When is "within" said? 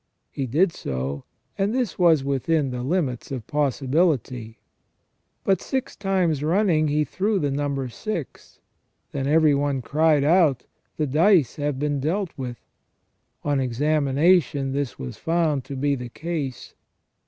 2.23-2.71